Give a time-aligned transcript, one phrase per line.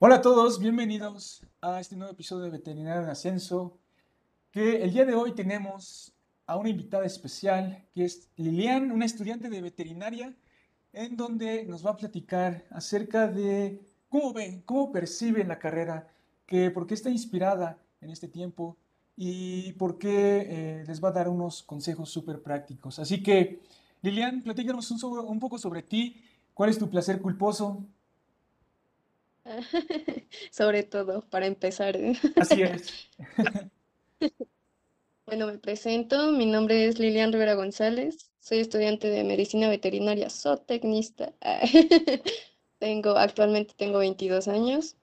[0.00, 3.78] Hola a todos, bienvenidos a este nuevo episodio de Veterinario en Ascenso,
[4.52, 6.12] que el día de hoy tenemos
[6.46, 10.36] a una invitada especial, que es Lilian, una estudiante de veterinaria,
[10.92, 16.08] en donde nos va a platicar acerca de cómo ve, cómo percibe la carrera,
[16.46, 18.76] que por qué está inspirada en este tiempo
[19.16, 23.00] y por qué eh, les va a dar unos consejos súper prácticos.
[23.00, 23.62] Así que,
[24.02, 26.22] Lilian, platícanos un, sobre- un poco sobre ti,
[26.54, 27.84] cuál es tu placer culposo.
[30.50, 31.98] Sobre todo, para empezar.
[32.36, 33.10] Así es.
[35.26, 36.32] Bueno, me presento.
[36.32, 38.30] Mi nombre es Lilian Rivera González.
[38.40, 41.34] Soy estudiante de medicina veterinaria, zootecnista.
[41.42, 41.60] Ah,
[42.78, 44.96] Tengo, actualmente tengo 22 años.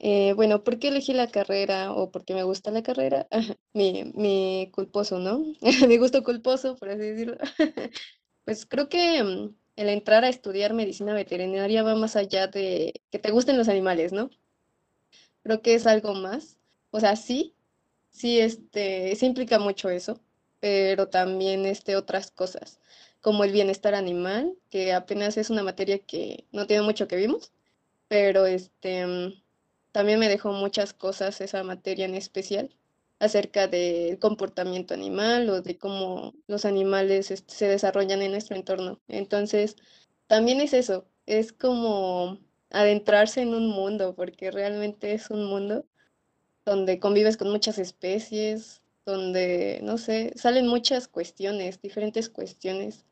[0.00, 3.28] Eh, bueno, ¿por qué elegí la carrera o por qué me gusta la carrera?
[3.72, 5.44] Mi, mi culposo, ¿no?
[5.88, 7.36] Mi gusto culposo, por así decirlo.
[8.44, 13.18] Pues creo que mm, el entrar a estudiar medicina veterinaria va más allá de que
[13.18, 14.30] te gusten los animales, ¿no?
[15.42, 16.58] Creo que es algo más.
[16.90, 17.54] O sea, sí,
[18.10, 20.20] sí, este, sí implica mucho eso,
[20.60, 22.80] pero también este, otras cosas,
[23.20, 27.52] como el bienestar animal, que apenas es una materia que no tiene mucho que vimos,
[28.08, 29.42] pero este, mm,
[29.92, 32.74] también me dejó muchas cosas esa materia en especial
[33.18, 39.00] acerca del comportamiento animal o de cómo los animales este, se desarrollan en nuestro entorno.
[39.08, 39.76] Entonces,
[40.26, 42.38] también es eso, es como
[42.70, 45.86] adentrarse en un mundo, porque realmente es un mundo
[46.64, 53.06] donde convives con muchas especies, donde, no sé, salen muchas cuestiones, diferentes cuestiones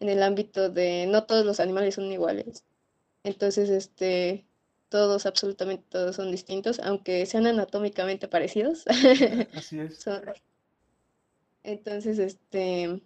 [0.00, 2.64] en el ámbito de no todos los animales son iguales.
[3.24, 4.46] Entonces, este,
[4.90, 8.84] todos, absolutamente todos son distintos, aunque sean anatómicamente parecidos.
[9.56, 9.98] Así es.
[10.00, 10.22] Son-
[11.62, 13.00] entonces, este,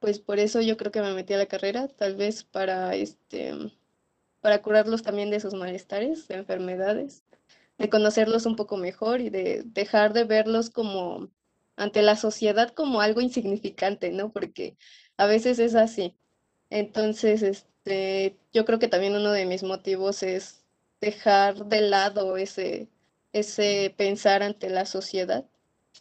[0.00, 3.52] pues por eso yo creo que me metí a la carrera, tal vez para, este,
[4.40, 7.24] para curarlos también de sus malestares, de enfermedades
[7.78, 11.30] de conocerlos un poco mejor y de dejar de verlos como
[11.76, 14.32] ante la sociedad como algo insignificante, ¿no?
[14.32, 14.76] Porque
[15.16, 16.16] a veces es así.
[16.70, 20.57] Entonces, este, yo creo que también uno de mis motivos es
[21.00, 22.88] dejar de lado ese,
[23.32, 25.44] ese pensar ante la sociedad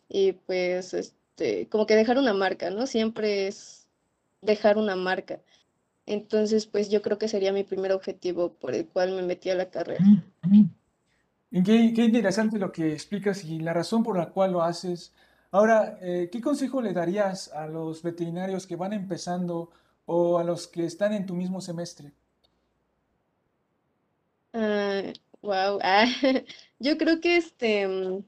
[0.09, 2.87] y pues, este, como que dejar una marca, ¿no?
[2.87, 3.87] Siempre es
[4.41, 5.39] dejar una marca.
[6.05, 9.55] Entonces, pues yo creo que sería mi primer objetivo por el cual me metí a
[9.55, 10.03] la carrera.
[11.51, 15.13] Qué, qué interesante lo que explicas y la razón por la cual lo haces.
[15.51, 19.69] Ahora, eh, ¿qué consejo le darías a los veterinarios que van empezando
[20.05, 22.13] o a los que están en tu mismo semestre?
[25.49, 25.79] Ah, wow.
[26.79, 28.23] yo creo que este, mm,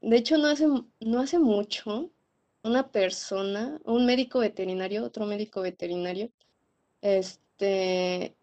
[0.00, 0.66] de hecho no hace,
[1.00, 2.10] no hace mucho,
[2.62, 6.30] una persona, un médico veterinario, otro médico veterinario,
[7.02, 8.36] este,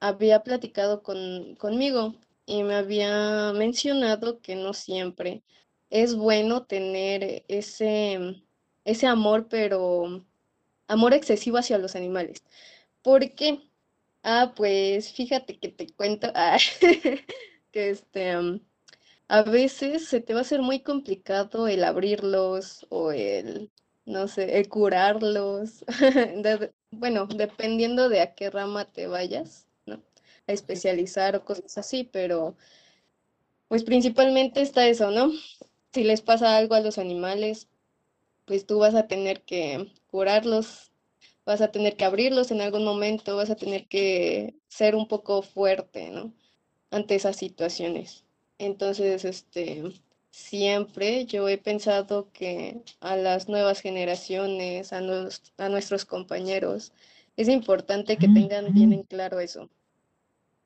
[0.00, 5.42] había platicado con, conmigo y me había mencionado que no siempre
[5.90, 8.44] es bueno tener ese,
[8.84, 10.24] ese amor, pero
[10.88, 12.44] amor excesivo hacia los animales.
[13.02, 13.60] ¿Por qué?
[14.28, 16.58] Ah, pues fíjate que te cuento ah,
[17.72, 18.60] que este, am,
[19.28, 23.70] a veces se te va a hacer muy complicado el abrirlos o el,
[24.06, 25.84] no sé, el curarlos.
[26.44, 30.02] De- bueno, dependiendo de a qué rama te vayas, ¿no?
[30.48, 32.56] A especializar o cosas así, pero
[33.68, 35.30] pues principalmente está eso, ¿no?
[35.92, 37.68] Si les pasa algo a los animales,
[38.46, 40.92] pues tú vas a tener que curarlos
[41.46, 45.42] vas a tener que abrirlos en algún momento, vas a tener que ser un poco
[45.42, 46.34] fuerte, ¿no?
[46.90, 48.24] Ante esas situaciones.
[48.58, 49.84] Entonces, este,
[50.30, 56.92] siempre yo he pensado que a las nuevas generaciones, a, nos- a nuestros compañeros,
[57.36, 59.70] es importante que tengan bien en claro eso,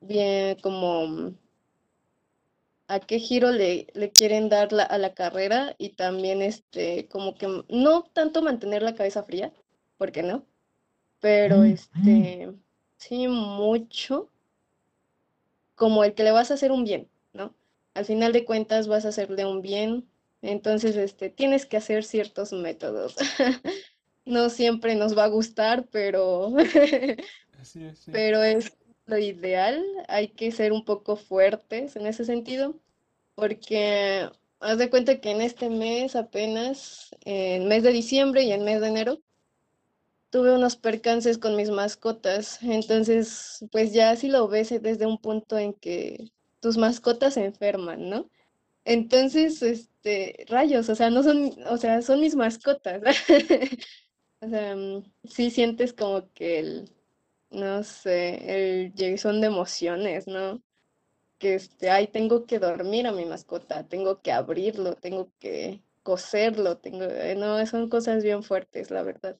[0.01, 1.35] bien como
[2.89, 7.35] a qué giro le, le quieren dar la- a la carrera y también este, como
[7.35, 9.53] que no tanto mantener la cabeza fría,
[9.97, 10.45] porque no,
[11.21, 12.53] pero este,
[12.97, 14.29] sí mucho
[15.75, 17.55] como el que le vas a hacer un bien, ¿no?
[17.95, 20.07] Al final de cuentas vas a hacerle un bien,
[20.43, 23.17] entonces este, tienes que hacer ciertos métodos.
[24.27, 26.55] No siempre nos va a gustar, pero,
[27.61, 28.11] así es, sí.
[28.13, 28.77] pero es
[29.07, 29.83] lo ideal.
[30.09, 32.77] Hay que ser un poco fuertes en ese sentido,
[33.35, 34.29] porque
[34.61, 38.81] haz de cuenta que en este mes apenas, en mes de diciembre y en mes
[38.83, 39.19] de enero,
[40.31, 42.63] tuve unos percances con mis mascotas.
[42.63, 47.45] Entonces, pues ya si lo ves eh, desde un punto en que tus mascotas se
[47.47, 48.31] enferman, ¿no?
[48.85, 53.03] Entonces, este, rayos, o sea, no son, o sea, son mis mascotas.
[54.43, 56.91] O sea, mm, sí sientes como que el,
[57.51, 60.63] no sé, el son de emociones, ¿no?
[61.39, 66.79] que este, ay, tengo que dormir a mi mascota, tengo que abrirlo, tengo que coserlo,
[66.79, 69.39] tengo, eh, no, son cosas bien fuertes, la verdad.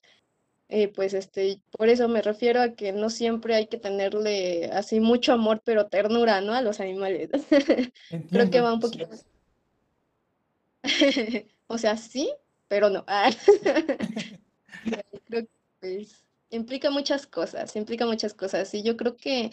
[0.73, 5.01] Eh, pues este, por eso me refiero a que no siempre hay que tenerle así
[5.01, 6.55] mucho amor, pero ternura, ¿no?
[6.55, 7.29] A los animales.
[8.31, 8.89] Creo que va un sí.
[8.89, 9.09] poquito.
[11.73, 12.29] O sea, sí,
[12.69, 13.05] pero no.
[15.27, 15.49] Creo que
[15.81, 18.73] pues implica muchas cosas, implica muchas cosas.
[18.75, 19.53] Y yo creo que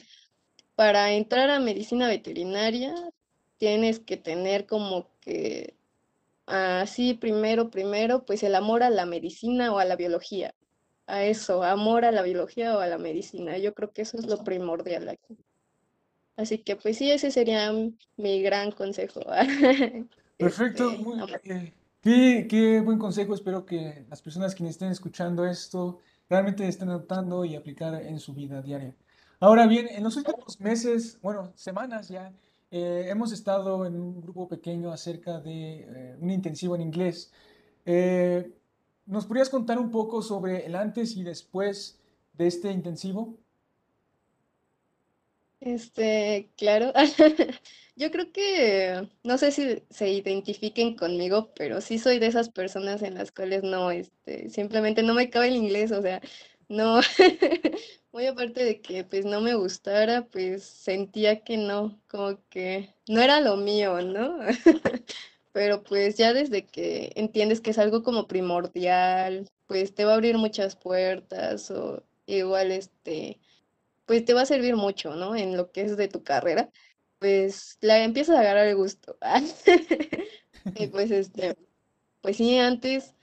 [0.75, 2.94] para entrar a medicina veterinaria
[3.58, 5.75] tienes que tener como que
[6.48, 10.54] así primero, primero, pues el amor a la medicina o a la biología.
[11.07, 13.57] A eso, amor a la biología o a la medicina.
[13.57, 15.38] Yo creo que eso es lo primordial aquí.
[16.36, 17.71] Así que pues sí, ese sería
[18.18, 19.21] mi gran consejo.
[20.38, 23.33] Perfecto, Este, muy, eh, qué, qué buen consejo.
[23.33, 26.00] Espero que las personas quienes estén escuchando esto
[26.30, 28.94] realmente estén adoptando y aplicar en su vida diaria.
[29.39, 32.33] Ahora bien, en los últimos meses, bueno, semanas ya,
[32.69, 37.31] eh, hemos estado en un grupo pequeño acerca de eh, un intensivo en inglés.
[39.07, 42.00] ¿Nos podrías contar un poco sobre el antes y después
[42.33, 43.38] de este intensivo?
[45.59, 46.94] Este, claro.
[47.95, 53.01] Yo creo que, no sé si se identifiquen conmigo, pero sí soy de esas personas
[53.01, 56.21] en las cuales no, este, simplemente no me cabe el inglés, o sea,
[56.69, 57.00] no,
[58.12, 63.21] muy aparte de que pues no me gustara, pues sentía que no, como que no
[63.21, 64.39] era lo mío, ¿no?
[65.57, 70.13] Pero pues ya desde que entiendes que es algo como primordial, pues te va a
[70.13, 73.39] abrir muchas puertas o igual este
[74.06, 75.36] pues te va a servir mucho, ¿no?
[75.36, 76.69] En lo que es de tu carrera,
[77.19, 79.18] pues la empiezas a agarrar el gusto.
[80.75, 81.56] Y pues este,
[82.21, 83.15] pues sí, antes,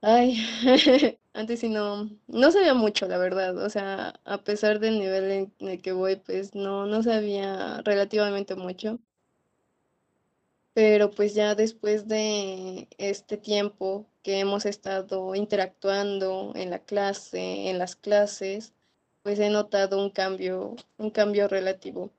[0.00, 0.38] ay,
[1.34, 3.56] antes sí no, no sabía mucho, la verdad.
[3.58, 8.54] O sea, a pesar del nivel en el que voy, pues no, no sabía relativamente
[8.54, 9.00] mucho.
[10.76, 17.78] Pero pues ya después de este tiempo que hemos estado interactuando en la clase, en
[17.78, 18.74] las clases,
[19.22, 22.10] pues he notado un cambio, un cambio relativo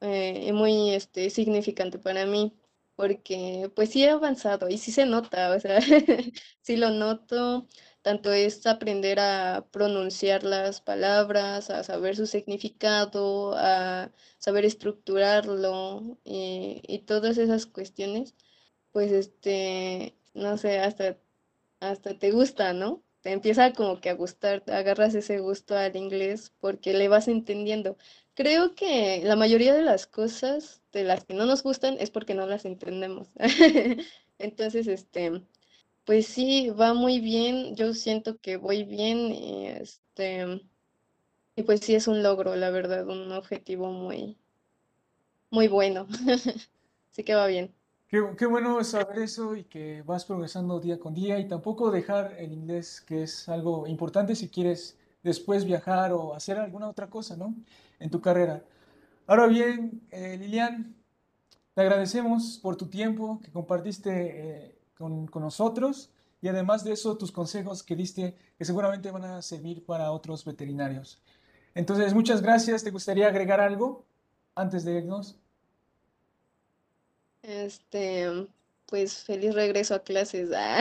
[0.00, 2.54] eh, muy este, significante para mí,
[2.98, 5.80] porque pues sí he avanzado y sí se nota, o sea,
[6.62, 7.68] sí lo noto,
[8.02, 16.82] tanto es aprender a pronunciar las palabras, a saber su significado, a saber estructurarlo y,
[16.88, 18.36] y todas esas cuestiones,
[18.92, 21.18] pues este, no sé, hasta
[21.80, 23.04] hasta te gusta, ¿no?
[23.22, 27.96] Te empieza como que a gustar, agarras ese gusto al inglés porque le vas entendiendo.
[28.34, 32.34] Creo que la mayoría de las cosas de las que no nos gustan es porque
[32.34, 33.28] no las entendemos.
[34.38, 35.42] Entonces, este,
[36.04, 37.76] pues sí, va muy bien.
[37.76, 40.62] Yo siento que voy bien y este,
[41.56, 44.38] y pues sí es un logro, la verdad, un objetivo muy,
[45.50, 46.06] muy bueno.
[47.12, 47.74] Así que va bien.
[48.08, 52.34] Qué, qué bueno saber eso y que vas progresando día con día y tampoco dejar
[52.38, 57.36] el inglés, que es algo importante si quieres después viajar o hacer alguna otra cosa,
[57.36, 57.54] ¿no?
[58.00, 58.64] En tu carrera.
[59.26, 60.96] Ahora bien, eh, Lilian,
[61.74, 66.10] te agradecemos por tu tiempo que compartiste eh, con, con nosotros
[66.40, 70.46] y además de eso tus consejos que diste que seguramente van a servir para otros
[70.46, 71.20] veterinarios.
[71.74, 72.82] Entonces, muchas gracias.
[72.82, 74.06] ¿Te gustaría agregar algo
[74.54, 75.38] antes de irnos?
[77.42, 78.48] Este,
[78.86, 80.50] pues feliz regreso a clases.
[80.54, 80.80] ah.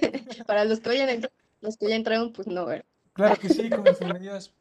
[0.46, 2.84] Para los que vayan a entrar, los que ya entraron, pues no, ¿verdad?
[3.12, 4.52] Claro que sí, con sus medidas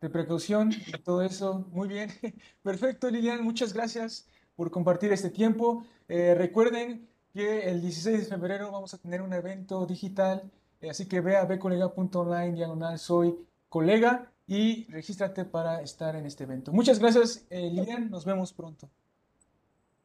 [0.00, 1.66] de precaución y todo eso.
[1.72, 2.10] Muy bien.
[2.62, 3.44] Perfecto, Lilian.
[3.44, 4.26] Muchas gracias
[4.56, 5.84] por compartir este tiempo.
[6.08, 11.06] Eh, recuerden que el 16 de febrero vamos a tener un evento digital, eh, así
[11.06, 13.36] que ve a bcolega.online diagonal soy
[13.68, 16.72] colega y regístrate para estar en este evento.
[16.72, 18.10] Muchas gracias, eh, Lilian.
[18.10, 18.90] Nos vemos pronto.